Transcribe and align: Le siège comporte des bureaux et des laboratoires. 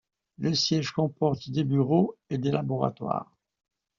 Le 0.39 0.55
siège 0.55 0.93
comporte 0.93 1.51
des 1.51 1.63
bureaux 1.63 2.17
et 2.31 2.39
des 2.39 2.49
laboratoires. 2.49 3.37